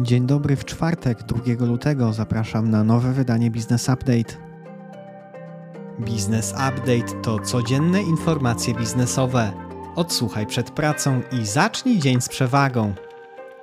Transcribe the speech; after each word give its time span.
Dzień 0.00 0.26
dobry 0.26 0.56
w 0.56 0.64
czwartek, 0.64 1.22
2 1.22 1.66
lutego. 1.66 2.12
Zapraszam 2.12 2.70
na 2.70 2.84
nowe 2.84 3.12
wydanie 3.12 3.50
Business 3.50 3.88
Update. 3.88 4.36
Business 5.98 6.52
Update 6.52 7.22
to 7.22 7.38
codzienne 7.38 8.02
informacje 8.02 8.74
biznesowe. 8.74 9.52
Odsłuchaj 9.96 10.46
przed 10.46 10.70
pracą 10.70 11.22
i 11.32 11.46
zacznij 11.46 11.98
dzień 11.98 12.20
z 12.20 12.28
przewagą. 12.28 12.94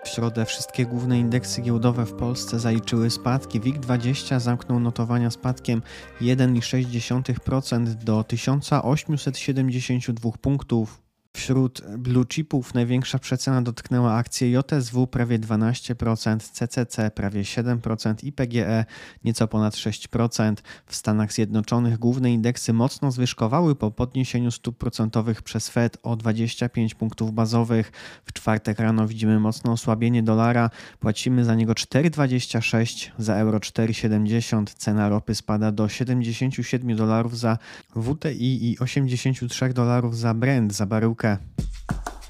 W 0.04 0.08
środę 0.08 0.46
wszystkie 0.46 0.85
główne 0.85 1.20
indeksy 1.20 1.62
giełdowe 1.62 2.06
w 2.06 2.13
Polsce 2.13 2.60
zaliczyły 2.60 3.10
spadki. 3.10 3.62
WIG20 3.62 4.40
zamknął 4.40 4.79
notowania 4.79 5.31
spadkiem 5.31 5.81
1,6% 6.22 7.94
do 7.94 8.24
1872 8.24 10.31
punktów. 10.42 11.04
Wśród 11.36 11.81
blue 11.97 12.26
chipów 12.26 12.74
największa 12.74 13.20
przecena 13.20 13.62
dotknęła 13.62 14.13
akcje 14.13 14.52
JSW 14.52 15.08
prawie 15.08 15.40
12%, 15.40 16.40
CCC 16.40 17.11
prawie 17.11 17.41
7% 17.41 18.23
i 18.23 18.31
PGE 18.31 18.85
nieco 19.23 19.48
ponad 19.48 19.73
6%. 19.73 20.55
W 20.85 20.95
Stanach 20.95 21.34
Zjednoczonych 21.34 21.99
główne 21.99 22.34
indeksy 22.34 22.73
mocno 22.73 23.11
zwyżkowały 23.11 23.75
po 23.75 23.91
podniesieniu 23.91 24.52
stóp 24.52 24.77
procentowych 24.77 25.41
przez 25.41 25.70
Fed 25.70 25.98
o 26.03 26.16
25 26.16 26.95
punktów 26.95 27.34
bazowych. 27.34 27.91
W 28.25 28.33
czwartek 28.33 28.80
rano 28.80 29.08
widzimy 29.08 29.39
mocne 29.39 29.72
osłabienie 29.72 30.23
dolara, 30.23 30.70
płacimy 30.99 31.45
za 31.45 31.55
niego 31.55 31.73
4,26, 31.73 33.11
za 33.17 33.36
euro 33.36 33.58
4,70, 33.58 34.66
cena 34.77 35.09
ropy 35.09 35.36
spada 35.36 35.72
do 35.72 35.89
77 35.89 36.95
dolarów 36.95 37.39
za 37.39 37.58
WTI 37.95 38.72
i 38.72 38.80
83 38.80 39.73
dolarów 39.73 40.17
za 40.17 40.33
Brent 40.33 40.73
za 40.73 40.86
baryłkę 40.86 41.24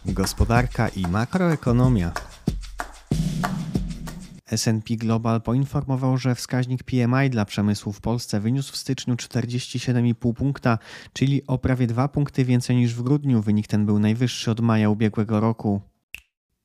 Gospodarka 0.05 0.87
i 0.87 1.07
makroekonomia. 1.07 2.11
S&P 4.45 4.95
Global 4.95 5.41
poinformował, 5.41 6.17
że 6.17 6.35
wskaźnik 6.35 6.83
PMI 6.83 7.29
dla 7.29 7.45
przemysłu 7.45 7.93
w 7.93 8.01
Polsce 8.01 8.39
wyniósł 8.39 8.73
w 8.73 8.77
styczniu 8.77 9.15
47,5 9.15 10.33
punkta, 10.33 10.77
czyli 11.13 11.47
o 11.47 11.57
prawie 11.57 11.87
2 11.87 12.07
punkty 12.07 12.45
więcej 12.45 12.75
niż 12.75 12.93
w 12.93 13.03
grudniu. 13.03 13.41
Wynik 13.41 13.67
ten 13.67 13.85
był 13.85 13.99
najwyższy 13.99 14.51
od 14.51 14.59
maja 14.59 14.89
ubiegłego 14.89 15.39
roku. 15.39 15.81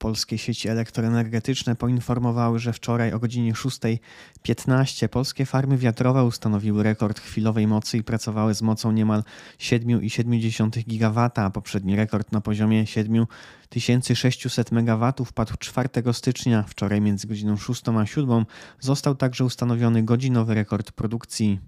Polskie 0.00 0.38
sieci 0.38 0.68
elektroenergetyczne 0.68 1.76
poinformowały, 1.76 2.58
że 2.58 2.72
wczoraj 2.72 3.12
o 3.12 3.18
godzinie 3.18 3.52
6.15 3.52 5.08
polskie 5.08 5.46
farmy 5.46 5.78
wiatrowe 5.78 6.24
ustanowiły 6.24 6.82
rekord 6.82 7.20
chwilowej 7.20 7.66
mocy 7.66 7.98
i 7.98 8.04
pracowały 8.04 8.54
z 8.54 8.62
mocą 8.62 8.92
niemal 8.92 9.22
7,7 9.58 10.84
GW, 10.86 11.30
a 11.34 11.50
poprzedni 11.50 11.96
rekord 11.96 12.32
na 12.32 12.40
poziomie 12.40 12.86
7600 12.86 14.72
MW 14.72 15.12
padł 15.34 15.54
4 15.58 15.88
stycznia. 16.12 16.62
Wczoraj 16.62 17.00
między 17.00 17.26
godziną 17.26 17.56
6 17.56 17.82
a 17.88 18.06
7 18.06 18.46
został 18.80 19.14
także 19.14 19.44
ustanowiony 19.44 20.02
godzinowy 20.02 20.54
rekord 20.54 20.92
produkcji. 20.92 21.60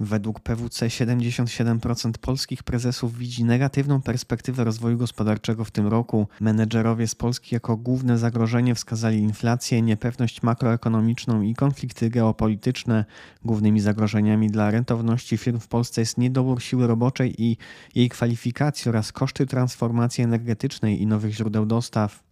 Według 0.00 0.40
PWC 0.40 0.86
77% 0.86 2.12
polskich 2.20 2.62
prezesów 2.62 3.18
widzi 3.18 3.44
negatywną 3.44 4.02
perspektywę 4.02 4.64
rozwoju 4.64 4.98
gospodarczego 4.98 5.64
w 5.64 5.70
tym 5.70 5.86
roku. 5.86 6.28
Menedżerowie 6.40 7.08
z 7.08 7.14
Polski 7.14 7.54
jako 7.54 7.76
główne 7.76 8.18
zagrożenie 8.18 8.74
wskazali 8.74 9.18
inflację, 9.18 9.82
niepewność 9.82 10.42
makroekonomiczną 10.42 11.42
i 11.42 11.54
konflikty 11.54 12.10
geopolityczne. 12.10 13.04
Głównymi 13.44 13.80
zagrożeniami 13.80 14.50
dla 14.50 14.70
rentowności 14.70 15.36
firm 15.36 15.60
w 15.60 15.68
Polsce 15.68 16.00
jest 16.00 16.18
niedobór 16.18 16.62
siły 16.62 16.86
roboczej 16.86 17.42
i 17.42 17.56
jej 17.94 18.08
kwalifikacji 18.08 18.88
oraz 18.88 19.12
koszty 19.12 19.46
transformacji 19.46 20.24
energetycznej 20.24 21.02
i 21.02 21.06
nowych 21.06 21.34
źródeł 21.34 21.66
dostaw. 21.66 22.25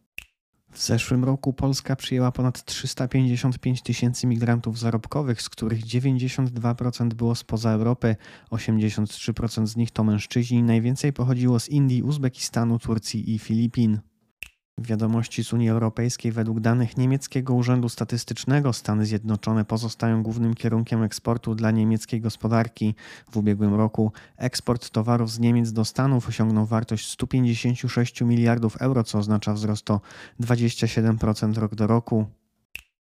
W 0.74 0.82
zeszłym 0.82 1.24
roku 1.24 1.52
Polska 1.52 1.96
przyjęła 1.96 2.32
ponad 2.32 2.64
355 2.64 3.82
tysięcy 3.82 4.26
migrantów 4.26 4.78
zarobkowych, 4.78 5.42
z 5.42 5.48
których 5.48 5.80
92% 5.80 7.14
było 7.14 7.34
spoza 7.34 7.70
Europy, 7.70 8.16
83% 8.50 9.66
z 9.66 9.76
nich 9.76 9.90
to 9.90 10.04
mężczyźni, 10.04 10.62
najwięcej 10.62 11.12
pochodziło 11.12 11.60
z 11.60 11.68
Indii, 11.68 12.02
Uzbekistanu, 12.02 12.78
Turcji 12.78 13.34
i 13.34 13.38
Filipin. 13.38 14.00
Wiadomości 14.78 15.44
z 15.44 15.52
Unii 15.52 15.68
Europejskiej 15.68 16.32
według 16.32 16.60
danych 16.60 16.96
niemieckiego 16.96 17.54
Urzędu 17.54 17.88
Statystycznego 17.88 18.72
Stany 18.72 19.06
Zjednoczone 19.06 19.64
pozostają 19.64 20.22
głównym 20.22 20.54
kierunkiem 20.54 21.02
eksportu 21.02 21.54
dla 21.54 21.70
niemieckiej 21.70 22.20
gospodarki. 22.20 22.94
W 23.30 23.36
ubiegłym 23.36 23.74
roku 23.74 24.12
eksport 24.36 24.90
towarów 24.90 25.30
z 25.30 25.38
Niemiec 25.38 25.72
do 25.72 25.84
Stanów 25.84 26.28
osiągnął 26.28 26.66
wartość 26.66 27.10
156 27.10 28.20
miliardów 28.20 28.76
euro, 28.82 29.04
co 29.04 29.18
oznacza 29.18 29.52
wzrost 29.52 29.90
o 29.90 30.00
27% 30.40 31.58
rok 31.58 31.74
do 31.74 31.86
roku. 31.86 32.26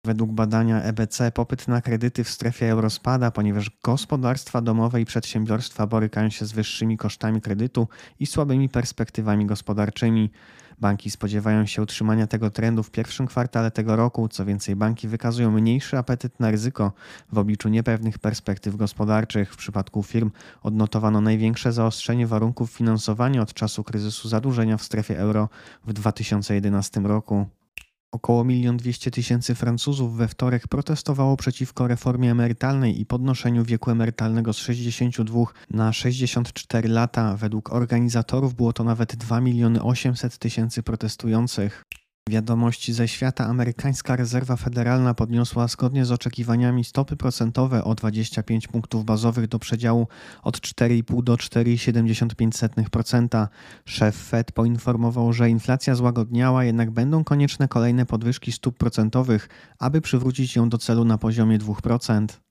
Według 0.05 0.33
badania 0.33 0.83
EBC 0.83 1.33
popyt 1.33 1.69
na 1.69 1.81
kredyty 1.81 2.25
w 2.25 2.31
strefie 2.31 2.71
euro 2.71 2.91
spada, 2.91 3.31
ponieważ 3.31 3.71
gospodarstwa 3.83 4.61
domowe 4.61 5.01
i 5.01 5.05
przedsiębiorstwa 5.05 5.87
borykają 5.87 6.31
się 6.31 6.47
z 6.47 6.53
wyższymi 6.53 6.97
kosztami 6.97 7.41
kredytu 7.41 7.89
i 8.21 8.27
słabymi 8.27 8.69
perspektywami 8.69 9.47
gospodarczymi. 9.47 10.31
Banki 10.81 11.11
spodziewają 11.11 11.67
się 11.67 11.83
utrzymania 11.83 12.27
tego 12.27 12.51
trendu 12.51 12.83
w 12.83 12.91
pierwszym 12.91 13.27
kwartale 13.27 13.71
tego 13.71 13.97
roku. 13.97 14.29
Co 14.29 14.45
więcej, 14.45 14.77
banki 14.77 15.09
wykazują 15.09 15.51
mniejszy 15.51 15.99
apetyt 15.99 16.41
na 16.41 16.51
ryzyko 16.51 16.93
w 17.33 17.39
obliczu 17.39 17.69
niepewnych 17.69 18.19
perspektyw 18.19 18.77
gospodarczych. 18.77 19.53
W 19.53 19.57
przypadku 19.57 20.03
firm 20.03 20.31
odnotowano 20.63 21.21
największe 21.21 21.73
zaostrzenie 21.73 22.27
warunków 22.27 22.71
finansowania 22.71 23.43
od 23.43 23.55
czasu 23.55 23.85
kryzysu 23.85 24.29
zadłużenia 24.29 24.77
w 24.77 24.83
strefie 24.83 25.19
euro 25.19 25.49
w 25.87 25.93
2011 25.93 27.01
roku. 27.01 27.47
Około 28.13 28.45
1 28.51 28.77
200 28.77 29.11
tysięcy 29.11 29.55
Francuzów 29.55 30.17
we 30.17 30.29
wtorek 30.29 30.69
protestowało 30.69 31.37
przeciwko 31.37 31.89
reformie 31.89 32.31
emerytalnej 32.31 33.01
i 33.01 33.07
podnoszeniu 33.07 33.65
wieku 33.65 33.91
emerytalnego 33.91 34.53
z 34.53 34.57
62 34.59 35.45
na 35.71 35.93
64 35.93 36.89
lata. 36.89 37.37
Według 37.37 37.73
organizatorów 37.73 38.55
było 38.55 38.73
to 38.73 38.85
nawet 38.85 39.17
2 39.17 39.41
miliony 39.41 39.83
800 39.83 40.39
tysięcy 40.39 40.83
protestujących. 40.83 41.85
Wiadomości 42.29 42.93
ze 42.93 43.09
świata 43.09 43.47
amerykańska 43.47 44.17
rezerwa 44.17 44.57
federalna 44.57 45.15
podniosła 45.15 45.69
zgodnie 45.69 46.05
z 46.05 46.13
oczekiwaniami 46.13 46.85
stopy 46.85 47.17
procentowe 47.17 47.85
o 47.85 47.95
25 47.95 48.69
punktów 48.69 49.05
bazowych 49.05 49.49
do 49.49 49.59
przedziału 49.59 50.09
od 50.43 50.57
4,5 50.57 51.23
do 51.23 51.35
4,75%. 51.35 53.47
Szef 53.85 54.17
Fed 54.17 54.53
poinformował, 54.53 55.33
że 55.33 55.51
inflacja 55.51 55.95
złagodniała, 55.95 56.65
jednak 56.65 56.91
będą 56.91 57.25
konieczne 57.25 57.69
kolejne 57.69 58.07
podwyżki 58.07 58.53
stóp 58.53 58.79
procentowych, 58.79 59.49
aby 59.79 60.01
przywrócić 60.01 60.57
ją 60.57 60.69
do 60.69 60.79
celu 60.79 61.05
na 61.05 61.19
poziomie 61.19 61.59
2%. 61.59 62.48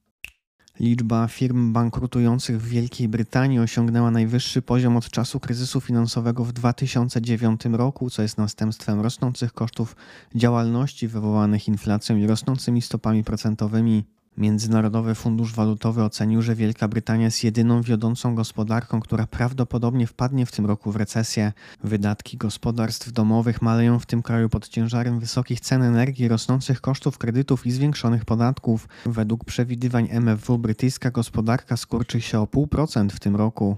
Liczba 0.80 1.28
firm 1.28 1.74
bankrutujących 1.74 2.62
w 2.62 2.68
Wielkiej 2.68 3.08
Brytanii 3.08 3.60
osiągnęła 3.60 4.12
najwyższy 4.12 4.62
poziom 4.62 4.98
od 4.98 5.10
czasu 5.10 5.40
kryzysu 5.40 5.82
finansowego 5.82 6.44
w 6.44 6.54
2009 6.54 7.62
roku, 7.72 8.10
co 8.10 8.22
jest 8.22 8.38
następstwem 8.38 9.02
rosnących 9.02 9.54
kosztów 9.54 9.96
działalności 10.36 11.08
wywołanych 11.08 11.68
inflacją 11.68 12.18
i 12.18 12.28
rosnącymi 12.28 12.82
stopami 12.82 13.24
procentowymi. 13.24 14.04
Międzynarodowy 14.38 15.16
Fundusz 15.16 15.54
Walutowy 15.54 16.04
ocenił, 16.04 16.42
że 16.42 16.56
Wielka 16.56 16.88
Brytania 16.88 17.26
jest 17.26 17.44
jedyną 17.44 17.82
wiodącą 17.82 18.36
gospodarką, 18.36 19.00
która 19.00 19.28
prawdopodobnie 19.28 20.08
wpadnie 20.08 20.46
w 20.46 20.52
tym 20.52 20.66
roku 20.66 20.92
w 20.92 20.96
recesję. 20.96 21.54
Wydatki 21.84 22.38
gospodarstw 22.38 23.12
domowych 23.12 23.62
maleją 23.62 24.00
w 24.00 24.06
tym 24.06 24.22
kraju 24.22 24.50
pod 24.50 24.68
ciężarem 24.68 25.20
wysokich 25.20 25.60
cen 25.60 25.84
energii, 25.84 26.28
rosnących 26.28 26.82
kosztów 26.82 27.18
kredytów 27.18 27.66
i 27.66 27.72
zwiększonych 27.72 28.26
podatków. 28.26 28.88
Według 29.06 29.46
przewidywań 29.46 30.08
MFW 30.12 30.58
brytyjska 30.58 31.12
gospodarka 31.12 31.78
skurczy 31.78 32.22
się 32.22 32.40
o 32.40 32.46
0,5% 32.46 33.10
w 33.10 33.20
tym 33.20 33.36
roku. 33.36 33.78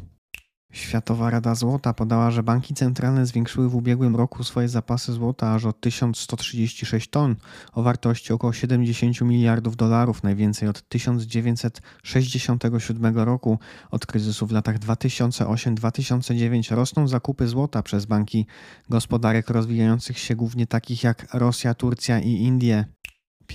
Światowa 0.72 1.30
Rada 1.30 1.56
Złota 1.56 1.94
podała, 1.94 2.31
że 2.31 2.44
banki 2.44 2.74
centralne 2.74 3.25
zwiększyły 3.25 3.69
w 3.69 3.75
ubiegłym 3.75 4.16
roku 4.16 4.44
swoje 4.44 4.69
zapasy 4.69 5.13
złota 5.13 5.53
aż 5.53 5.66
o 5.66 5.74
1136 5.74 7.09
ton 7.09 7.35
o 7.74 7.84
wartości 7.84 8.33
około 8.33 8.54
70 8.54 9.21
miliardów 9.21 9.75
dolarów, 9.75 10.24
najwięcej 10.24 10.69
od 10.69 10.89
1967 10.89 13.18
roku. 13.18 13.60
Od 13.92 14.06
kryzysu 14.06 14.48
w 14.48 14.51
latach 14.51 14.80
2008-2009 14.80 16.75
rosną 16.75 17.07
zakupy 17.07 17.48
złota 17.48 17.83
przez 17.83 18.06
banki 18.06 18.45
gospodarek 18.89 19.50
rozwijających 19.50 20.19
się 20.19 20.36
głównie 20.36 20.68
takich 20.68 21.04
jak 21.04 21.27
Rosja, 21.33 21.74
Turcja 21.74 22.19
i 22.19 22.31
Indie. 22.31 22.86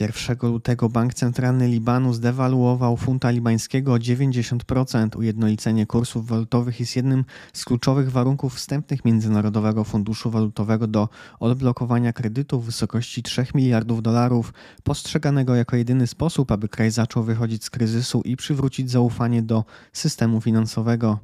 1 0.00 0.36
lutego 0.42 0.88
Bank 0.88 1.14
Centralny 1.14 1.68
Libanu 1.68 2.12
zdewaluował 2.12 2.96
funta 2.96 3.30
libańskiego 3.30 3.92
o 3.92 3.96
90%. 3.96 5.18
Ujednolicenie 5.18 5.86
kursów 5.86 6.26
walutowych 6.26 6.80
jest 6.80 6.96
jednym 6.96 7.24
z 7.52 7.64
kluczowych 7.64 8.10
warunków 8.10 8.54
wstępnych 8.54 9.04
Międzynarodowego 9.04 9.84
Funduszu 9.84 10.30
Walutowego 10.30 10.86
do 10.86 11.08
odblokowania 11.40 12.12
kredytu 12.12 12.60
w 12.60 12.64
wysokości 12.64 13.22
3 13.22 13.46
miliardów 13.54 14.02
dolarów, 14.02 14.52
postrzeganego 14.82 15.54
jako 15.54 15.76
jedyny 15.76 16.06
sposób, 16.06 16.52
aby 16.52 16.68
kraj 16.68 16.90
zaczął 16.90 17.22
wychodzić 17.22 17.64
z 17.64 17.70
kryzysu 17.70 18.22
i 18.24 18.36
przywrócić 18.36 18.90
zaufanie 18.90 19.42
do 19.42 19.64
systemu 19.92 20.40
finansowego. 20.40 21.18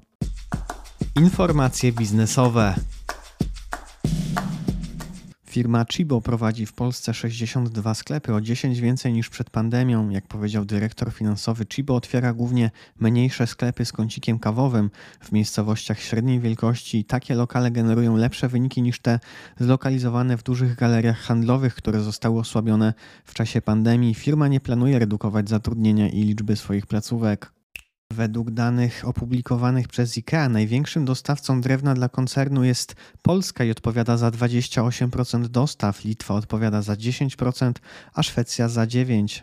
Informacje 1.17 1.93
biznesowe. 1.93 2.75
Firma 5.51 5.85
Chibo 5.85 6.21
prowadzi 6.21 6.67
w 6.67 6.73
Polsce 6.73 7.15
62 7.15 7.95
sklepy, 7.95 8.35
o 8.35 8.41
10 8.41 8.81
więcej 8.81 9.13
niż 9.13 9.29
przed 9.29 9.51
pandemią. 9.51 10.11
Jak 10.11 10.27
powiedział 10.27 10.65
dyrektor 10.65 11.13
finansowy, 11.13 11.67
Chibo 11.73 11.95
otwiera 11.95 12.33
głównie 12.33 12.71
mniejsze 13.01 13.47
sklepy 13.47 13.85
z 13.85 13.93
kącikiem 13.93 14.39
kawowym 14.39 14.91
w 15.21 15.33
miejscowościach 15.33 16.01
średniej 16.01 16.41
wielkości. 16.41 17.05
Takie 17.05 17.35
lokale 17.35 17.71
generują 17.71 18.17
lepsze 18.17 18.49
wyniki 18.49 18.83
niż 18.83 19.01
te 19.01 19.21
zlokalizowane 19.61 20.37
w 20.37 20.43
dużych 20.43 20.77
galeriach 20.77 21.19
handlowych, 21.19 21.75
które 21.75 22.01
zostały 22.01 22.39
osłabione 22.41 22.95
w 23.25 23.35
czasie 23.35 23.63
pandemii. 23.63 24.15
Firma 24.15 24.49
nie 24.49 24.61
planuje 24.61 24.99
redukować 24.99 25.49
zatrudnienia 25.49 26.09
i 26.09 26.23
liczby 26.23 26.57
swoich 26.57 26.87
placówek. 26.87 27.60
Według 28.15 28.51
danych 28.51 29.09
opublikowanych 29.09 29.89
przez 29.89 30.17
IKEA 30.17 30.49
największym 30.49 31.05
dostawcą 31.05 31.61
drewna 31.61 31.95
dla 31.95 32.09
koncernu 32.09 32.65
jest 32.65 32.95
Polska 33.23 33.65
i 33.65 33.71
odpowiada 33.71 34.17
za 34.17 34.31
28% 34.31 35.49
dostaw, 35.49 36.05
Litwa 36.05 36.35
odpowiada 36.35 36.83
za 36.83 36.95
10%, 36.95 37.73
a 38.15 38.23
Szwecja 38.23 38.69
za 38.69 38.87
9%. 38.87 39.43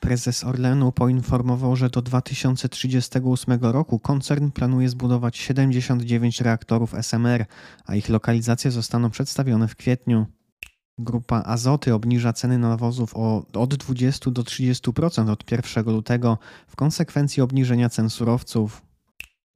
Prezes 0.00 0.44
Orlenu 0.44 0.92
poinformował, 0.92 1.76
że 1.76 1.90
do 1.90 2.02
2038 2.02 3.58
roku 3.60 3.98
koncern 3.98 4.50
planuje 4.50 4.88
zbudować 4.88 5.36
79 5.36 6.40
reaktorów 6.40 6.94
SMR, 6.94 7.46
a 7.86 7.94
ich 7.94 8.08
lokalizacje 8.08 8.70
zostaną 8.70 9.10
przedstawione 9.10 9.68
w 9.68 9.76
kwietniu. 9.76 10.26
Grupa 10.98 11.42
Azoty 11.42 11.94
obniża 11.94 12.32
ceny 12.32 12.58
nawozów 12.58 13.16
o 13.16 13.46
od 13.52 13.74
20 13.74 14.30
do 14.30 14.42
30% 14.42 15.30
od 15.30 15.52
1 15.52 15.84
lutego 15.84 16.38
w 16.66 16.76
konsekwencji 16.76 17.42
obniżenia 17.42 17.88
cen 17.88 18.10
surowców. 18.10 18.82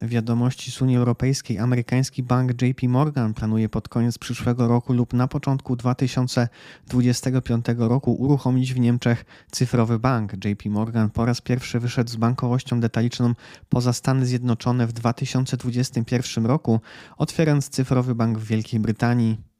Wiadomości 0.01 0.71
z 0.71 0.81
Unii 0.81 0.97
Europejskiej 0.97 1.59
amerykański 1.59 2.23
bank 2.23 2.61
JP 2.61 2.87
Morgan 2.87 3.33
planuje 3.33 3.69
pod 3.69 3.89
koniec 3.89 4.17
przyszłego 4.17 4.67
roku 4.67 4.93
lub 4.93 5.13
na 5.13 5.27
początku 5.27 5.75
2025 5.75 7.65
roku 7.77 8.13
uruchomić 8.13 8.73
w 8.73 8.79
Niemczech 8.79 9.25
cyfrowy 9.51 9.99
bank. 9.99 10.45
JP 10.45 10.69
Morgan 10.69 11.09
po 11.09 11.25
raz 11.25 11.41
pierwszy 11.41 11.79
wyszedł 11.79 12.09
z 12.09 12.15
bankowością 12.15 12.79
detaliczną 12.79 13.33
poza 13.69 13.93
Stany 13.93 14.25
Zjednoczone 14.25 14.87
w 14.87 14.93
2021 14.93 16.45
roku, 16.45 16.79
otwierając 17.17 17.69
cyfrowy 17.69 18.15
bank 18.15 18.37
w 18.39 18.45
Wielkiej 18.45 18.79
Brytanii. 18.79 19.50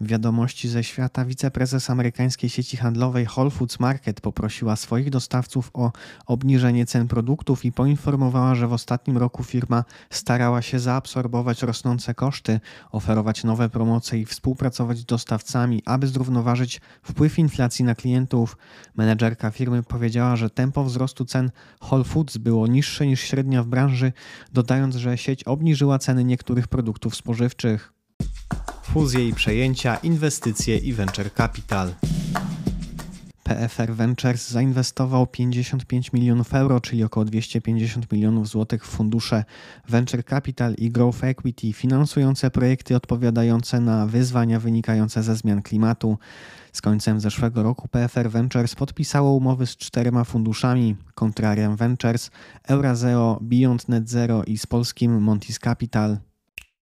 Wiadomości 0.00 0.68
ze 0.68 0.84
świata 0.84 1.24
wiceprezes 1.24 1.90
amerykańskiej 1.90 2.50
sieci 2.50 2.76
handlowej 2.76 3.26
Whole 3.36 3.50
Foods 3.50 3.80
Market 3.80 4.20
poprosiła 4.20 4.76
swoich 4.76 5.10
dostawców 5.10 5.70
o 5.74 5.92
obniżenie 6.26 6.86
cen 6.86 7.08
produktów 7.08 7.64
i 7.64 7.72
poinformowała, 7.72 8.54
że 8.54 8.68
w 8.68 8.72
ostatnim 8.72 9.18
roku 9.18 9.44
firma 9.44 9.84
starała 10.10 10.62
się 10.62 10.78
zaabsorbować 10.78 11.62
rosnące 11.62 12.14
koszty, 12.14 12.60
oferować 12.90 13.44
nowe 13.44 13.68
promocje 13.68 14.20
i 14.20 14.24
współpracować 14.26 14.98
z 14.98 15.04
dostawcami, 15.04 15.82
aby 15.84 16.06
zrównoważyć 16.06 16.80
wpływ 17.02 17.38
inflacji 17.38 17.84
na 17.84 17.94
klientów. 17.94 18.56
Menedżerka 18.96 19.50
firmy 19.50 19.82
powiedziała, 19.82 20.36
że 20.36 20.50
tempo 20.50 20.84
wzrostu 20.84 21.24
cen 21.24 21.50
Whole 21.90 22.04
Foods 22.04 22.36
było 22.36 22.66
niższe 22.66 23.06
niż 23.06 23.20
średnia 23.20 23.62
w 23.62 23.66
branży, 23.66 24.12
dodając, 24.52 24.96
że 24.96 25.18
sieć 25.18 25.44
obniżyła 25.44 25.98
ceny 25.98 26.24
niektórych 26.24 26.68
produktów 26.68 27.16
spożywczych 27.16 27.95
fuzje 28.96 29.28
i 29.28 29.34
przejęcia, 29.34 29.96
inwestycje 29.96 30.76
i 30.76 30.92
venture 30.92 31.32
capital. 31.34 31.94
PFR 33.42 33.94
Ventures 33.94 34.50
zainwestował 34.50 35.26
55 35.26 36.12
milionów 36.12 36.54
euro, 36.54 36.80
czyli 36.80 37.04
około 37.04 37.24
250 37.24 38.12
milionów 38.12 38.48
złotych 38.48 38.86
w 38.86 38.88
fundusze 38.88 39.44
Venture 39.88 40.24
Capital 40.24 40.74
i 40.74 40.90
Growth 40.90 41.24
Equity, 41.24 41.72
finansujące 41.72 42.50
projekty 42.50 42.96
odpowiadające 42.96 43.80
na 43.80 44.06
wyzwania 44.06 44.60
wynikające 44.60 45.22
ze 45.22 45.36
zmian 45.36 45.62
klimatu. 45.62 46.18
Z 46.72 46.80
końcem 46.82 47.20
zeszłego 47.20 47.62
roku 47.62 47.88
PFR 47.88 48.30
Ventures 48.30 48.74
podpisało 48.74 49.32
umowy 49.32 49.66
z 49.66 49.76
czterema 49.76 50.24
funduszami: 50.24 50.96
Contrarian 51.14 51.76
Ventures, 51.76 52.30
Euraseo, 52.68 53.38
Beyond 53.40 53.88
Net 53.88 54.10
Zero 54.10 54.44
i 54.44 54.58
z 54.58 54.66
polskim 54.66 55.22
Montis 55.22 55.58
Capital. 55.58 56.18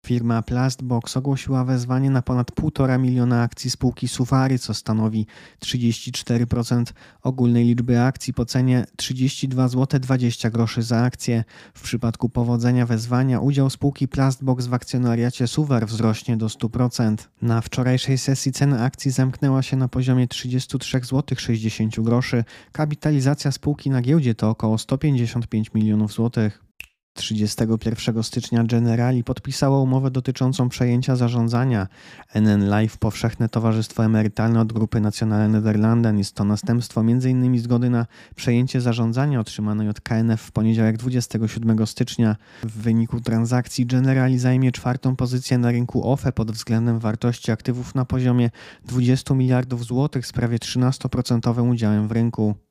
Firma 0.07 0.41
Plastbox 0.41 1.17
ogłosiła 1.17 1.63
wezwanie 1.63 2.09
na 2.09 2.21
ponad 2.21 2.51
1,5 2.51 2.99
miliona 2.99 3.41
akcji 3.41 3.69
spółki 3.69 4.07
Suwary, 4.07 4.59
co 4.59 4.73
stanowi 4.73 5.27
34% 5.59 6.83
ogólnej 7.23 7.65
liczby 7.65 8.01
akcji 8.01 8.33
po 8.33 8.45
cenie 8.45 8.85
32 8.95 9.67
zł 9.67 9.99
20 9.99 10.49
groszy 10.49 10.81
za 10.81 10.97
akcję. 10.97 11.43
W 11.73 11.81
przypadku 11.81 12.29
powodzenia 12.29 12.85
wezwania 12.85 13.39
udział 13.39 13.69
spółki 13.69 14.07
Plastbox 14.07 14.65
w 14.65 14.73
akcjonariacie 14.73 15.47
Suwar 15.47 15.87
wzrośnie 15.87 16.37
do 16.37 16.47
100%. 16.47 17.15
Na 17.41 17.61
wczorajszej 17.61 18.17
sesji 18.17 18.51
cena 18.51 18.83
akcji 18.83 19.11
zamknęła 19.11 19.61
się 19.61 19.77
na 19.77 19.87
poziomie 19.87 20.27
33 20.27 20.99
zł 21.03 21.37
60 21.37 21.99
groszy. 21.99 22.43
Kapitalizacja 22.71 23.51
spółki 23.51 23.89
na 23.89 24.01
giełdzie 24.01 24.35
to 24.35 24.49
około 24.49 24.77
155 24.77 25.73
milionów 25.73 26.13
złotych. 26.13 26.67
31 27.17 28.23
stycznia 28.23 28.63
Generali 28.63 29.23
podpisało 29.23 29.81
umowę 29.81 30.11
dotyczącą 30.11 30.69
przejęcia 30.69 31.15
zarządzania 31.15 31.87
NN 32.33 32.79
Life 32.79 32.97
Powszechne 32.99 33.49
Towarzystwo 33.49 34.05
Emerytalne 34.05 34.61
od 34.61 34.73
Grupy 34.73 35.01
Nacjonalnej 35.01 35.49
Nederlanden. 35.49 36.17
Jest 36.17 36.35
to 36.35 36.43
następstwo 36.45 37.01
m.in. 37.01 37.59
zgody 37.59 37.89
na 37.89 38.05
przejęcie 38.35 38.81
zarządzania 38.81 39.39
otrzymanej 39.39 39.89
od 39.89 40.01
KNF 40.01 40.41
w 40.41 40.51
poniedziałek 40.51 40.97
27 40.97 41.87
stycznia. 41.87 42.35
W 42.63 42.81
wyniku 42.81 43.21
transakcji 43.21 43.85
Generali 43.85 44.39
zajmie 44.39 44.71
czwartą 44.71 45.15
pozycję 45.15 45.57
na 45.57 45.71
rynku 45.71 46.11
OFE 46.11 46.31
pod 46.31 46.51
względem 46.51 46.99
wartości 46.99 47.51
aktywów 47.51 47.95
na 47.95 48.05
poziomie 48.05 48.49
20 48.85 49.33
miliardów 49.33 49.85
złotych 49.85 50.27
z 50.27 50.33
prawie 50.33 50.57
13% 50.57 51.71
udziałem 51.71 52.07
w 52.07 52.11
rynku. 52.11 52.66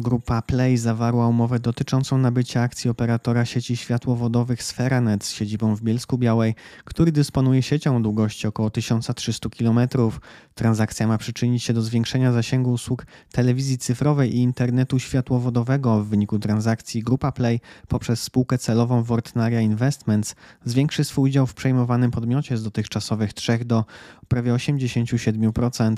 Grupa 0.00 0.42
Play 0.42 0.76
zawarła 0.76 1.28
umowę 1.28 1.58
dotyczącą 1.58 2.18
nabycia 2.18 2.62
akcji 2.62 2.90
operatora 2.90 3.44
sieci 3.44 3.76
światłowodowych 3.76 4.62
Sferanet 4.62 5.24
z 5.24 5.30
siedzibą 5.30 5.74
w 5.74 5.82
Bielsku 5.82 6.18
Białej, 6.18 6.54
który 6.84 7.12
dysponuje 7.12 7.62
siecią 7.62 8.02
długości 8.02 8.46
około 8.46 8.70
1300 8.70 9.48
km. 9.50 9.80
Transakcja 10.54 11.06
ma 11.06 11.18
przyczynić 11.18 11.62
się 11.62 11.72
do 11.72 11.82
zwiększenia 11.82 12.32
zasięgu 12.32 12.72
usług 12.72 13.06
telewizji 13.32 13.78
cyfrowej 13.78 14.36
i 14.36 14.38
internetu 14.38 14.98
światłowodowego. 14.98 16.04
W 16.04 16.08
wyniku 16.08 16.38
transakcji 16.38 17.02
Grupa 17.02 17.32
Play 17.32 17.60
poprzez 17.88 18.22
spółkę 18.22 18.58
celową 18.58 19.02
Wortnaria 19.02 19.60
Investments 19.60 20.34
zwiększy 20.64 21.04
swój 21.04 21.30
udział 21.30 21.46
w 21.46 21.54
przejmowanym 21.54 22.10
podmiocie 22.10 22.56
z 22.56 22.62
dotychczasowych 22.62 23.32
3 23.32 23.64
do 23.64 23.84
prawie 24.28 24.52
87%. 24.52 25.94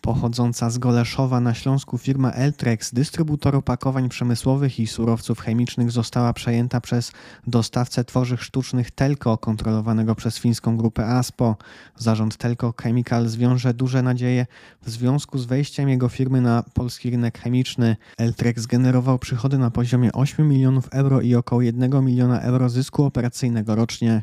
Pochodząca 0.00 0.70
z 0.70 0.78
Goleszowa 0.78 1.40
na 1.40 1.54
Śląsku 1.54 1.98
firma 1.98 2.30
Eltrex, 2.30 2.94
dystrybutor 2.94 3.56
opakowań 3.56 4.08
przemysłowych 4.08 4.80
i 4.80 4.86
surowców 4.86 5.40
chemicznych, 5.40 5.90
została 5.90 6.32
przejęta 6.32 6.80
przez 6.80 7.12
dostawcę 7.46 8.04
tworzyw 8.04 8.44
sztucznych 8.44 8.90
Telco, 8.90 9.38
kontrolowanego 9.38 10.14
przez 10.14 10.38
fińską 10.38 10.76
grupę 10.76 11.06
ASPO. 11.06 11.56
Zarząd 11.96 12.36
Telco 12.36 12.74
Chemical 12.82 13.28
zwiąże 13.28 13.74
duże 13.74 14.02
nadzieje 14.02 14.46
w 14.82 14.90
związku 14.90 15.38
z 15.38 15.44
wejściem 15.44 15.88
jego 15.88 16.08
firmy 16.08 16.40
na 16.40 16.64
polski 16.74 17.10
rynek 17.10 17.38
chemiczny. 17.38 17.96
Eltrex 18.18 18.66
generował 18.66 19.18
przychody 19.18 19.58
na 19.58 19.70
poziomie 19.70 20.12
8 20.12 20.48
milionów 20.48 20.88
euro 20.92 21.20
i 21.20 21.34
około 21.34 21.62
1 21.62 22.04
miliona 22.04 22.40
euro 22.40 22.68
zysku 22.68 23.04
operacyjnego 23.04 23.74
rocznie. 23.74 24.22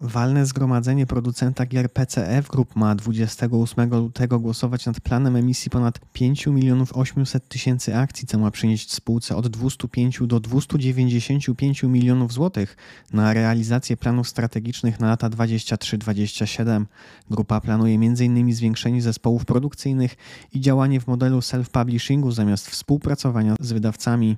Walne 0.00 0.46
Zgromadzenie 0.46 1.06
Producenta 1.06 1.66
Gier 1.66 1.92
PCF 1.92 2.48
Group 2.48 2.76
ma 2.76 2.94
28 2.94 3.90
lutego 3.90 4.40
głosować 4.40 4.86
nad 4.86 5.00
planem 5.00 5.36
emisji 5.36 5.70
ponad 5.70 6.00
5 6.12 6.46
milionów 6.46 6.92
800 6.92 7.48
tysięcy 7.48 7.96
akcji, 7.96 8.26
co 8.26 8.38
ma 8.38 8.50
przynieść 8.50 8.94
spółce 8.94 9.36
od 9.36 9.48
205 9.48 10.20
do 10.22 10.40
295 10.40 11.82
milionów 11.82 12.32
złotych 12.32 12.76
na 13.12 13.32
realizację 13.32 13.96
planów 13.96 14.28
strategicznych 14.28 15.00
na 15.00 15.08
lata 15.08 15.30
23-27. 15.30 16.84
Grupa 17.30 17.60
planuje 17.60 17.94
m.in. 17.94 18.54
zwiększenie 18.54 19.02
zespołów 19.02 19.44
produkcyjnych 19.44 20.16
i 20.52 20.60
działanie 20.60 21.00
w 21.00 21.06
modelu 21.06 21.38
self-publishingu 21.38 22.32
zamiast 22.32 22.70
współpracowania 22.70 23.54
z 23.60 23.72
wydawcami. 23.72 24.36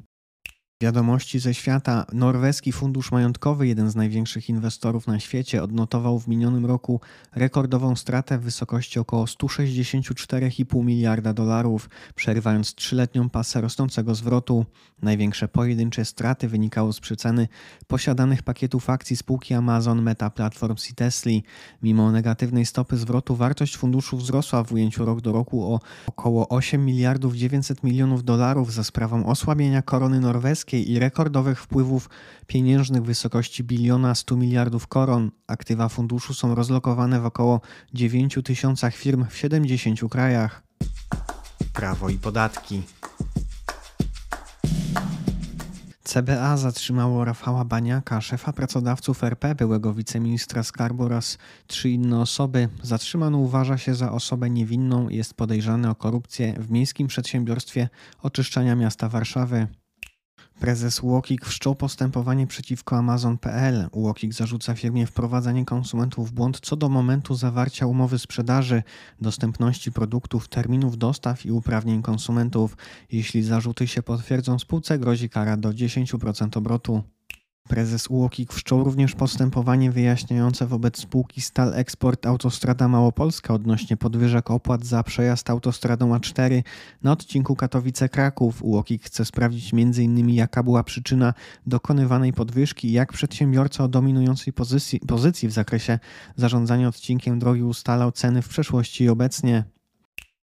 Wiadomości 0.83 1.39
ze 1.39 1.55
świata. 1.55 2.07
Norweski 2.13 2.73
Fundusz 2.73 3.13
Majątkowy, 3.13 3.67
jeden 3.67 3.91
z 3.91 3.97
największych 3.97 4.49
inwestorów 4.49 5.07
na 5.07 5.21
świecie, 5.21 5.63
odnotował 5.63 6.19
w 6.19 6.29
minionym 6.29 6.67
roku 6.67 7.01
rekordową 7.35 7.97
stratę 7.97 8.39
w 8.39 8.43
wysokości 8.43 8.99
około 8.99 9.25
164,5 9.25 10.85
miliarda 10.85 11.33
dolarów, 11.33 11.91
przerywając 12.15 12.75
trzyletnią 12.75 13.31
pasę 13.31 13.61
rosnącego 13.61 14.15
zwrotu. 14.15 14.65
Największe 15.03 15.49
pojedyncze 15.49 16.05
straty 16.05 16.49
wynikały 16.49 16.93
z 16.93 17.01
przyceny 17.01 17.49
posiadanych 17.87 18.43
pakietów 18.43 18.91
akcji 18.91 19.17
spółki 19.17 19.55
Amazon, 19.55 20.03
Meta 20.03 20.31
Platforms 20.31 20.91
i 20.91 20.95
Tesla. 20.95 21.33
Mimo 21.83 22.13
negatywnej 22.13 22.67
stopy 22.67 22.97
zwrotu 22.97 23.37
wartość 23.37 23.77
funduszu 23.77 24.17
wzrosła 24.17 24.65
w 24.65 24.73
ujęciu 24.73 25.05
rok 25.05 25.21
do 25.21 25.33
roku 25.33 25.75
o 25.75 25.81
około 26.07 26.49
8 26.49 26.85
miliardów 26.85 27.35
900 27.35 27.85
milionów 27.85 28.25
dolarów 28.25 28.73
za 28.73 28.85
sprawą 28.85 29.27
osłabienia 29.27 29.83
korony 29.83 30.21
norweskiej 30.21 30.68
Europejskiej 30.69 30.91
i 30.91 30.99
rekordowych 30.99 31.61
wpływów 31.61 32.11
pieniężnych 32.47 33.03
w 33.03 33.07
wysokości 33.07 33.65
biliona 33.65 34.15
100 34.15 34.37
miliardów 34.37 34.87
koron. 34.87 35.31
Aktywa 35.47 35.89
funduszu 35.89 36.35
są 36.35 36.55
rozlokowane 36.55 37.21
w 37.21 37.27
około 37.27 37.61
9 37.95 38.39
tysiącach 38.45 38.95
firm 38.95 39.27
w 39.29 39.37
70 39.37 40.01
krajach. 40.11 40.63
Prawo 41.73 42.09
i 42.09 42.19
podatki. 42.19 42.83
CBA 46.05 46.57
zatrzymało 46.57 47.25
Rafała 47.25 47.65
Baniaka, 47.65 48.21
szefa 48.21 48.53
pracodawców 48.53 49.25
RP, 49.25 49.55
byłego 49.55 49.95
wiceministra 49.95 50.63
skarbu 50.63 51.05
oraz 51.05 51.39
trzy 51.67 51.91
inne 51.91 52.21
osoby. 52.21 52.69
Zatrzymano 52.83 53.39
uważa 53.39 53.79
się 53.79 53.95
za 53.95 54.13
osobę 54.13 54.51
niewinną, 54.51 55.09
jest 55.09 55.35
podejrzany 55.35 55.91
o 55.91 55.95
korupcję 55.95 56.55
w 56.59 56.71
miejskim 56.71 57.07
przedsiębiorstwie 57.07 57.89
oczyszczania 58.23 58.77
miasta 58.77 59.09
Warszawy. 59.09 59.69
Prezes 60.61 61.03
Łokik 61.03 61.45
wszczął 61.47 61.75
postępowanie 61.75 62.47
przeciwko 62.47 62.97
Amazon.pl. 62.97 63.89
Łokik 63.93 64.35
zarzuca 64.35 64.75
firmie 64.75 65.07
wprowadzanie 65.07 65.65
konsumentów 65.65 66.31
w 66.31 66.33
błąd 66.33 66.61
co 66.61 66.77
do 66.77 66.89
momentu 66.89 67.35
zawarcia 67.35 67.87
umowy 67.87 68.19
sprzedaży, 68.19 68.83
dostępności 69.21 69.93
produktów, 69.93 70.49
terminów 70.49 70.99
dostaw 70.99 71.47
i 71.47 71.53
uprawnień 71.53 72.03
konsumentów. 72.03 72.77
Jeśli 73.13 73.43
zarzuty 73.43 73.87
się 73.87 74.03
potwierdzą, 74.03 74.59
spółce 74.59 74.99
grozi 74.99 75.29
kara 75.29 75.57
do 75.57 75.71
10% 75.71 76.59
obrotu. 76.59 77.03
Prezes 77.69 78.07
UOKiK 78.11 78.53
wszczął 78.53 78.85
również 78.85 79.15
postępowanie 79.15 79.91
wyjaśniające 79.91 80.67
wobec 80.67 80.99
spółki 80.99 81.41
Stal 81.41 81.75
Export 81.75 82.27
Autostrada 82.27 82.89
Małopolska 82.89 83.55
odnośnie 83.55 83.97
podwyżek 83.97 84.51
opłat 84.51 84.85
za 84.85 85.03
przejazd 85.03 85.51
autostradą 85.51 86.15
A4 86.15 86.63
na 87.03 87.13
odcinku 87.13 87.55
Katowice-Kraków. 87.55 88.53
UOKiK 88.63 89.03
chce 89.05 89.25
sprawdzić 89.25 89.75
m.in. 89.75 90.31
jaka 90.31 90.63
była 90.63 90.85
przyczyna 90.85 91.35
dokonywanej 91.67 92.33
podwyżki 92.33 92.89
i 92.89 92.93
jak 92.93 93.13
przedsiębiorca 93.13 93.85
o 93.85 93.89
dominującej 93.89 94.53
pozycji, 94.53 95.01
pozycji 95.01 95.49
w 95.49 95.53
zakresie 95.53 95.99
zarządzania 96.37 96.89
odcinkiem 96.89 97.39
drogi 97.39 97.63
ustalał 97.63 98.13
ceny 98.13 98.43
w 98.43 98.49
przeszłości 98.49 99.05
i 99.05 99.09
obecnie. 99.09 99.78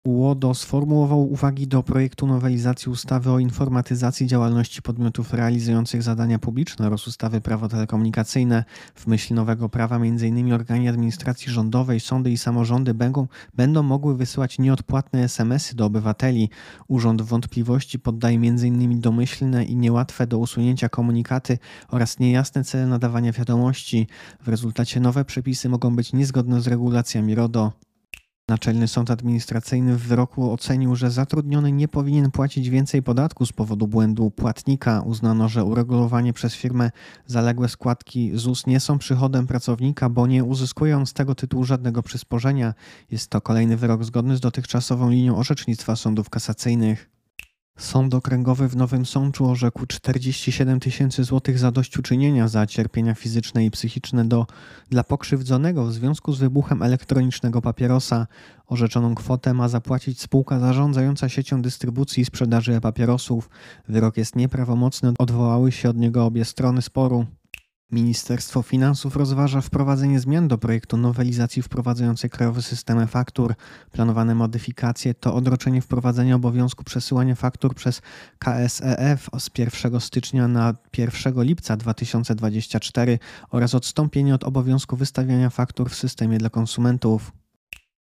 UODO 0.04 0.54
sformułował 0.54 1.32
uwagi 1.32 1.66
do 1.66 1.82
projektu 1.82 2.26
nowelizacji 2.26 2.92
ustawy 2.92 3.30
o 3.30 3.38
informatyzacji 3.38 4.26
działalności 4.26 4.82
podmiotów 4.82 5.34
realizujących 5.34 6.02
zadania 6.02 6.38
publiczne 6.38 6.86
oraz 6.86 7.06
ustawy 7.06 7.40
prawo 7.40 7.68
telekomunikacyjne. 7.68 8.64
W 8.94 9.06
myśl 9.06 9.34
nowego 9.34 9.68
prawa 9.68 9.96
m.in. 9.96 10.52
organy 10.52 10.88
administracji 10.88 11.52
rządowej, 11.52 12.00
sądy 12.00 12.30
i 12.30 12.38
samorządy 12.38 12.94
będą, 12.94 13.26
będą 13.54 13.82
mogły 13.82 14.16
wysyłać 14.16 14.58
nieodpłatne 14.58 15.24
SMS-y 15.24 15.76
do 15.76 15.84
obywateli. 15.84 16.50
Urząd 16.88 17.22
wątpliwości 17.22 17.98
poddaje 17.98 18.36
m.in. 18.36 19.00
domyślne 19.00 19.64
i 19.64 19.76
niełatwe 19.76 20.26
do 20.26 20.38
usunięcia 20.38 20.88
komunikaty 20.88 21.58
oraz 21.88 22.18
niejasne 22.18 22.64
cele 22.64 22.86
nadawania 22.86 23.32
wiadomości. 23.32 24.06
W 24.42 24.48
rezultacie 24.48 25.00
nowe 25.00 25.24
przepisy 25.24 25.68
mogą 25.68 25.96
być 25.96 26.12
niezgodne 26.12 26.60
z 26.60 26.66
regulacjami 26.66 27.34
RODO. 27.34 27.87
Naczelny 28.48 28.88
Sąd 28.88 29.10
Administracyjny 29.10 29.96
w 29.96 30.02
wyroku 30.02 30.52
ocenił, 30.52 30.96
że 30.96 31.10
zatrudniony 31.10 31.72
nie 31.72 31.88
powinien 31.88 32.30
płacić 32.30 32.70
więcej 32.70 33.02
podatku 33.02 33.46
z 33.46 33.52
powodu 33.52 33.86
błędu 33.86 34.30
płatnika. 34.30 35.00
Uznano, 35.00 35.48
że 35.48 35.64
uregulowanie 35.64 36.32
przez 36.32 36.54
firmę 36.54 36.90
zaległe 37.26 37.68
składki 37.68 38.30
ZUS 38.34 38.66
nie 38.66 38.80
są 38.80 38.98
przychodem 38.98 39.46
pracownika, 39.46 40.08
bo 40.08 40.26
nie 40.26 40.44
uzyskują 40.44 41.06
z 41.06 41.12
tego 41.12 41.34
tytułu 41.34 41.64
żadnego 41.64 42.02
przysporzenia. 42.02 42.74
Jest 43.10 43.30
to 43.30 43.40
kolejny 43.40 43.76
wyrok 43.76 44.04
zgodny 44.04 44.36
z 44.36 44.40
dotychczasową 44.40 45.10
linią 45.10 45.36
orzecznictwa 45.36 45.96
sądów 45.96 46.30
kasacyjnych. 46.30 47.17
Sąd 47.78 48.14
okręgowy 48.14 48.68
w 48.68 48.76
Nowym 48.76 49.06
Sączu 49.06 49.46
orzekł 49.46 49.86
47 49.86 50.80
tysięcy 50.80 51.24
złotych 51.24 51.58
zadośćuczynienia 51.58 52.48
za 52.48 52.66
cierpienia 52.66 53.14
fizyczne 53.14 53.64
i 53.64 53.70
psychiczne 53.70 54.24
do, 54.24 54.46
dla 54.90 55.04
pokrzywdzonego 55.04 55.84
w 55.84 55.92
związku 55.92 56.32
z 56.32 56.38
wybuchem 56.38 56.82
elektronicznego 56.82 57.62
papierosa. 57.62 58.26
Orzeczoną 58.66 59.14
kwotę 59.14 59.54
ma 59.54 59.68
zapłacić 59.68 60.20
spółka 60.20 60.58
zarządzająca 60.58 61.28
siecią 61.28 61.62
dystrybucji 61.62 62.22
i 62.22 62.26
sprzedaży 62.26 62.80
papierosów. 62.80 63.50
Wyrok 63.88 64.16
jest 64.16 64.36
nieprawomocny, 64.36 65.12
odwołały 65.18 65.72
się 65.72 65.90
od 65.90 65.96
niego 65.96 66.24
obie 66.24 66.44
strony 66.44 66.82
sporu. 66.82 67.26
Ministerstwo 67.92 68.62
Finansów 68.62 69.16
rozważa 69.16 69.60
wprowadzenie 69.60 70.20
zmian 70.20 70.48
do 70.48 70.58
projektu 70.58 70.96
nowelizacji 70.96 71.62
wprowadzającej 71.62 72.30
krajowy 72.30 72.62
system 72.62 73.06
faktur. 73.06 73.54
Planowane 73.92 74.34
modyfikacje 74.34 75.14
to 75.14 75.34
odroczenie 75.34 75.82
wprowadzenia 75.82 76.34
obowiązku 76.34 76.84
przesyłania 76.84 77.34
faktur 77.34 77.74
przez 77.74 78.02
KSEF 78.38 79.30
z 79.38 79.50
1 79.58 80.00
stycznia 80.00 80.48
na 80.48 80.74
1 80.98 81.42
lipca 81.42 81.76
2024 81.76 83.18
oraz 83.50 83.74
odstąpienie 83.74 84.34
od 84.34 84.44
obowiązku 84.44 84.96
wystawiania 84.96 85.50
faktur 85.50 85.90
w 85.90 85.94
systemie 85.94 86.38
dla 86.38 86.50
konsumentów. 86.50 87.32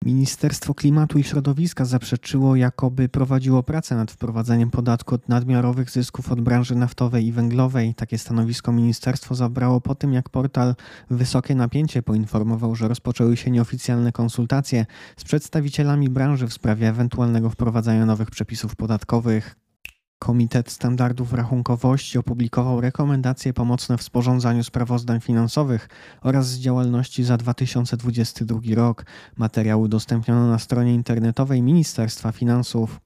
Ministerstwo 0.05 0.75
Klimatu 0.75 1.19
i 1.19 1.25
Środowiska 1.25 1.85
zaprzeczyło, 1.85 2.57
jakoby 2.57 3.09
prowadziło 3.09 3.63
pracę 3.63 3.95
nad 3.95 4.11
wprowadzeniem 4.11 4.71
podatku 4.71 5.15
od 5.15 5.29
nadmiarowych 5.29 5.91
zysków 5.91 6.33
od 6.33 6.41
branży 6.41 6.75
naftowej 6.75 7.27
i 7.27 7.33
węglowej. 7.33 7.95
Takie 7.95 8.19
stanowisko 8.19 8.73
ministerstwo 8.73 9.35
zabrało 9.35 9.81
po 9.81 9.95
tym, 9.95 10.13
jak 10.13 10.29
portal 10.29 10.75
Wysokie 11.11 11.55
Napięcie 11.55 12.03
poinformował, 12.03 12.75
że 12.75 12.89
rozpoczęły 12.89 13.37
się 13.37 13.51
nieoficjalne 13.51 14.13
konsultacje 14.13 14.87
z 15.17 15.25
przedstawicielami 15.25 16.09
branży 16.09 16.47
w 16.47 16.53
sprawie 16.53 16.89
ewentualnego 16.89 17.51
wprowadzania 17.51 18.07
nowych 18.07 18.31
przepisów 18.31 18.77
podatkowych. 18.77 19.62
Komitet 20.23 20.71
Standardów 20.71 21.33
Rachunkowości 21.33 22.19
opublikował 22.19 22.81
rekomendacje 22.81 23.53
pomocne 23.53 23.99
w 23.99 24.03
sporządzaniu 24.03 24.65
sprawozdań 24.65 25.21
finansowych 25.21 25.89
oraz 26.21 26.49
z 26.49 26.59
działalności 26.59 27.25
za 27.25 27.37
2022 27.37 28.61
rok. 28.75 29.05
Materiały 29.37 29.83
udostępniono 29.83 30.49
na 30.49 30.59
stronie 30.59 30.95
internetowej 30.95 31.63
Ministerstwa 31.63 32.33
Finansów. 32.33 33.01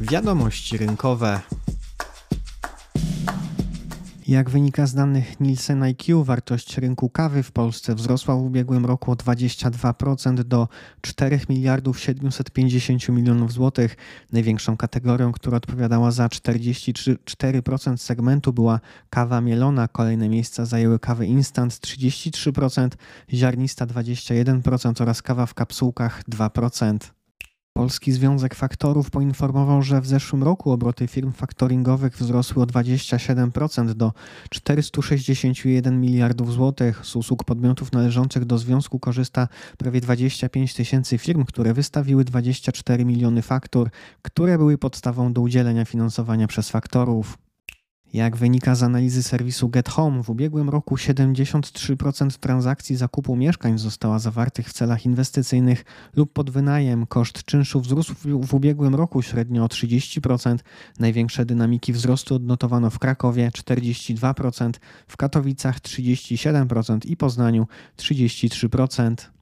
Wiadomości 0.00 0.78
rynkowe. 0.78 1.40
Jak 4.28 4.50
wynika 4.50 4.86
z 4.86 4.94
danych 4.94 5.40
Nielsen 5.40 5.82
IQ, 5.82 6.24
wartość 6.24 6.78
rynku 6.78 7.10
kawy 7.10 7.42
w 7.42 7.52
Polsce 7.52 7.94
wzrosła 7.94 8.36
w 8.36 8.42
ubiegłym 8.42 8.86
roku 8.86 9.10
o 9.10 9.14
22% 9.14 10.34
do 10.34 10.68
4 11.00 11.40
miliardów 11.48 12.00
750 12.00 13.08
milionów 13.08 13.52
złotych. 13.52 13.96
Największą 14.32 14.76
kategorią, 14.76 15.32
która 15.32 15.56
odpowiadała 15.56 16.10
za 16.10 16.26
44% 16.26 17.96
segmentu 17.96 18.52
była 18.52 18.80
kawa 19.10 19.40
mielona. 19.40 19.88
Kolejne 19.88 20.28
miejsca 20.28 20.64
zajęły 20.64 20.98
kawy 20.98 21.26
instant 21.26 21.72
33%, 21.72 22.88
ziarnista 23.32 23.86
21% 23.86 25.02
oraz 25.02 25.22
kawa 25.22 25.46
w 25.46 25.54
kapsułkach 25.54 26.22
2%. 26.30 27.17
Polski 27.78 28.12
Związek 28.12 28.54
Faktorów 28.54 29.10
poinformował, 29.10 29.82
że 29.82 30.00
w 30.00 30.06
zeszłym 30.06 30.42
roku 30.42 30.70
obroty 30.70 31.06
firm 31.06 31.32
faktoringowych 31.32 32.16
wzrosły 32.16 32.62
o 32.62 32.66
27% 32.66 33.94
do 33.94 34.12
461 34.50 36.00
miliardów 36.00 36.52
złotych. 36.52 37.06
Z 37.06 37.16
usług 37.16 37.44
podmiotów 37.44 37.92
należących 37.92 38.44
do 38.44 38.58
związku 38.58 38.98
korzysta 38.98 39.48
prawie 39.76 40.00
25 40.00 40.74
tysięcy 40.74 41.18
firm, 41.18 41.44
które 41.44 41.74
wystawiły 41.74 42.24
24 42.24 43.04
miliony 43.04 43.42
faktur, 43.42 43.90
które 44.22 44.58
były 44.58 44.78
podstawą 44.78 45.32
do 45.32 45.40
udzielenia 45.40 45.84
finansowania 45.84 46.46
przez 46.46 46.70
faktorów. 46.70 47.47
Jak 48.12 48.36
wynika 48.36 48.74
z 48.74 48.82
analizy 48.82 49.22
serwisu 49.22 49.68
Get 49.68 49.88
Home, 49.88 50.22
w 50.22 50.30
ubiegłym 50.30 50.68
roku 50.68 50.94
73% 50.96 52.30
transakcji 52.38 52.96
zakupu 52.96 53.36
mieszkań 53.36 53.78
została 53.78 54.18
zawartych 54.18 54.68
w 54.68 54.72
celach 54.72 55.06
inwestycyjnych 55.06 55.84
lub 56.16 56.32
pod 56.32 56.50
wynajem. 56.50 57.06
Koszt 57.06 57.44
czynszów 57.44 57.82
wzrósł 57.82 58.14
w 58.24 58.54
ubiegłym 58.54 58.94
roku 58.94 59.22
średnio 59.22 59.64
o 59.64 59.66
30%. 59.66 60.58
Największe 60.98 61.46
dynamiki 61.46 61.92
wzrostu 61.92 62.34
odnotowano 62.34 62.90
w 62.90 62.98
Krakowie 62.98 63.50
42%, 63.50 64.72
w 65.08 65.16
Katowicach 65.16 65.80
37% 65.80 67.06
i 67.06 67.16
Poznaniu 67.16 67.66
33%. 67.96 69.37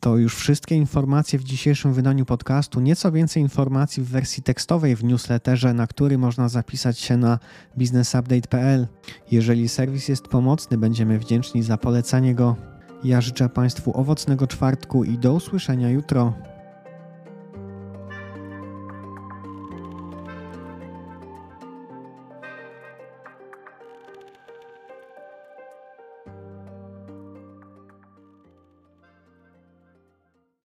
To 0.00 0.16
już 0.16 0.36
wszystkie 0.36 0.74
informacje 0.74 1.38
w 1.38 1.44
dzisiejszym 1.44 1.92
wydaniu 1.92 2.24
podcastu. 2.24 2.80
Nieco 2.80 3.12
więcej 3.12 3.42
informacji 3.42 4.02
w 4.02 4.08
wersji 4.08 4.42
tekstowej 4.42 4.96
w 4.96 5.04
newsletterze, 5.04 5.74
na 5.74 5.86
który 5.86 6.18
można 6.18 6.48
zapisać 6.48 6.98
się 6.98 7.16
na 7.16 7.38
businessupdate.pl. 7.76 8.86
Jeżeli 9.30 9.68
serwis 9.68 10.08
jest 10.08 10.28
pomocny, 10.28 10.78
będziemy 10.78 11.18
wdzięczni 11.18 11.62
za 11.62 11.76
polecanie 11.76 12.34
go. 12.34 12.56
Ja 13.04 13.20
życzę 13.20 13.48
Państwu 13.48 14.00
owocnego 14.00 14.46
czwartku 14.46 15.04
i 15.04 15.18
do 15.18 15.34
usłyszenia 15.34 15.90
jutro. 15.90 16.34